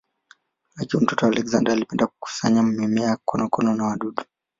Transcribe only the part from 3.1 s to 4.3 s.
konokono na wadudu.